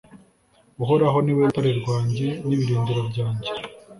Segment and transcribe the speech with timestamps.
[0.83, 3.49] uhoraho ni we rutare rwanjye, n'ibirindiro byanjye